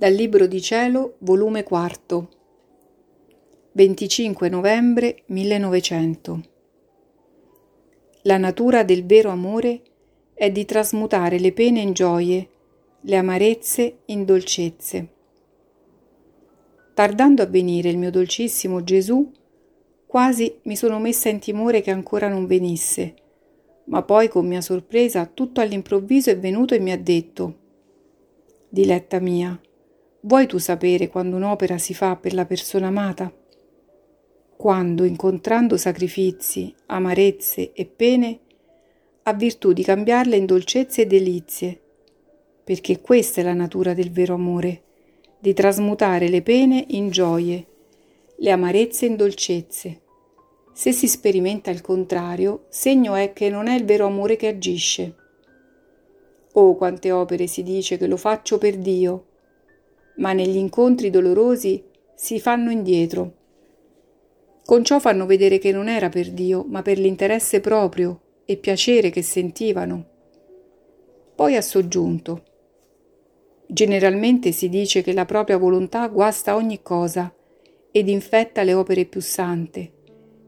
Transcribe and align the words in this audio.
Dal 0.00 0.14
Libro 0.14 0.46
di 0.46 0.62
Cielo, 0.62 1.16
volume 1.18 1.62
4, 1.62 2.28
25 3.72 4.48
novembre 4.48 5.24
1900. 5.26 6.40
La 8.22 8.38
natura 8.38 8.82
del 8.82 9.04
vero 9.04 9.28
amore 9.28 9.82
è 10.32 10.50
di 10.50 10.64
trasmutare 10.64 11.38
le 11.38 11.52
pene 11.52 11.80
in 11.80 11.92
gioie, 11.92 12.48
le 13.02 13.16
amarezze 13.16 13.98
in 14.06 14.24
dolcezze. 14.24 15.08
Tardando 16.94 17.42
a 17.42 17.46
venire 17.46 17.90
il 17.90 17.98
mio 17.98 18.10
dolcissimo 18.10 18.82
Gesù, 18.82 19.30
quasi 20.06 20.60
mi 20.62 20.76
sono 20.76 20.98
messa 20.98 21.28
in 21.28 21.40
timore 21.40 21.82
che 21.82 21.90
ancora 21.90 22.26
non 22.26 22.46
venisse, 22.46 23.14
ma 23.88 24.02
poi 24.02 24.28
con 24.28 24.46
mia 24.46 24.62
sorpresa 24.62 25.26
tutto 25.26 25.60
all'improvviso 25.60 26.30
è 26.30 26.38
venuto 26.38 26.72
e 26.72 26.78
mi 26.78 26.90
ha 26.90 26.98
detto 26.98 27.58
Diletta 28.70 29.18
mia, 29.18 29.60
Vuoi 30.22 30.46
tu 30.46 30.58
sapere 30.58 31.08
quando 31.08 31.36
un'opera 31.36 31.78
si 31.78 31.94
fa 31.94 32.14
per 32.14 32.34
la 32.34 32.44
persona 32.44 32.88
amata? 32.88 33.32
Quando, 34.54 35.04
incontrando 35.04 35.78
sacrifici, 35.78 36.74
amarezze 36.86 37.72
e 37.72 37.86
pene, 37.86 38.40
ha 39.22 39.32
virtù 39.32 39.72
di 39.72 39.82
cambiarle 39.82 40.36
in 40.36 40.44
dolcezze 40.44 41.02
e 41.02 41.06
delizie, 41.06 41.80
perché 42.62 43.00
questa 43.00 43.40
è 43.40 43.44
la 43.44 43.54
natura 43.54 43.94
del 43.94 44.10
vero 44.10 44.34
amore, 44.34 44.82
di 45.38 45.54
trasmutare 45.54 46.28
le 46.28 46.42
pene 46.42 46.84
in 46.88 47.08
gioie, 47.08 47.66
le 48.36 48.50
amarezze 48.50 49.06
in 49.06 49.16
dolcezze. 49.16 50.00
Se 50.74 50.92
si 50.92 51.08
sperimenta 51.08 51.70
il 51.70 51.80
contrario, 51.80 52.66
segno 52.68 53.14
è 53.14 53.32
che 53.32 53.48
non 53.48 53.68
è 53.68 53.74
il 53.74 53.86
vero 53.86 54.04
amore 54.04 54.36
che 54.36 54.48
agisce. 54.48 55.14
Oh, 56.52 56.74
quante 56.76 57.10
opere 57.10 57.46
si 57.46 57.62
dice 57.62 57.96
che 57.96 58.06
lo 58.06 58.18
faccio 58.18 58.58
per 58.58 58.76
Dio, 58.76 59.24
ma 60.16 60.32
negli 60.32 60.56
incontri 60.56 61.10
dolorosi 61.10 61.82
si 62.14 62.38
fanno 62.38 62.70
indietro. 62.70 63.34
Con 64.64 64.84
ciò 64.84 65.00
fanno 65.00 65.26
vedere 65.26 65.58
che 65.58 65.72
non 65.72 65.88
era 65.88 66.08
per 66.08 66.30
Dio, 66.30 66.64
ma 66.68 66.82
per 66.82 66.98
l'interesse 66.98 67.60
proprio 67.60 68.20
e 68.44 68.56
piacere 68.56 69.10
che 69.10 69.22
sentivano. 69.22 70.04
Poi 71.34 71.56
ha 71.56 71.62
soggiunto. 71.62 72.44
Generalmente 73.66 74.52
si 74.52 74.68
dice 74.68 75.02
che 75.02 75.12
la 75.12 75.24
propria 75.24 75.56
volontà 75.56 76.06
guasta 76.08 76.54
ogni 76.54 76.82
cosa 76.82 77.34
ed 77.90 78.08
infetta 78.08 78.62
le 78.62 78.74
opere 78.74 79.06
più 79.06 79.20
sante. 79.20 79.92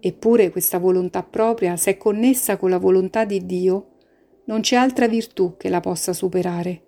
Eppure 0.00 0.50
questa 0.50 0.78
volontà 0.78 1.22
propria, 1.22 1.76
se 1.76 1.92
è 1.92 1.96
connessa 1.96 2.56
con 2.56 2.70
la 2.70 2.78
volontà 2.78 3.24
di 3.24 3.46
Dio, 3.46 3.92
non 4.44 4.60
c'è 4.60 4.76
altra 4.76 5.08
virtù 5.08 5.56
che 5.56 5.70
la 5.70 5.80
possa 5.80 6.12
superare 6.12 6.82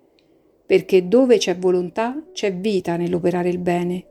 perché 0.67 1.07
dove 1.07 1.37
c'è 1.37 1.57
volontà 1.57 2.21
c'è 2.33 2.53
vita 2.53 2.97
nell'operare 2.97 3.49
il 3.49 3.57
bene, 3.57 4.05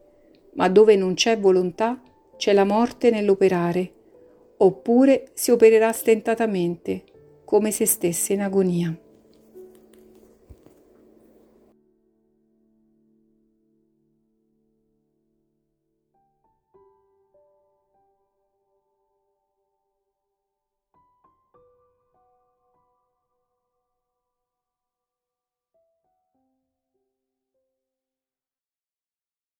ma 0.54 0.68
dove 0.68 0.96
non 0.96 1.14
c'è 1.14 1.38
volontà 1.38 2.00
c'è 2.36 2.52
la 2.52 2.64
morte 2.64 3.10
nell'operare, 3.10 3.92
oppure 4.56 5.28
si 5.34 5.50
opererà 5.50 5.92
stentatamente, 5.92 7.04
come 7.44 7.70
se 7.70 7.86
stesse 7.86 8.32
in 8.32 8.40
agonia. 8.40 8.98